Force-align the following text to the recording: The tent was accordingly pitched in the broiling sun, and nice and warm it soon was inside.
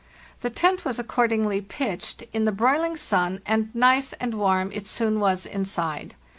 The 0.39 0.49
tent 0.49 0.83
was 0.83 0.97
accordingly 0.97 1.61
pitched 1.61 2.23
in 2.33 2.45
the 2.45 2.51
broiling 2.51 2.97
sun, 2.97 3.39
and 3.45 3.69
nice 3.75 4.13
and 4.13 4.33
warm 4.33 4.71
it 4.71 4.87
soon 4.87 5.19
was 5.19 5.45
inside. 5.45 6.15